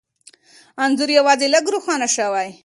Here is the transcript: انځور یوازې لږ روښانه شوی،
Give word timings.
انځور 0.83 1.09
یوازې 1.19 1.47
لږ 1.53 1.65
روښانه 1.73 2.07
شوی، 2.15 2.47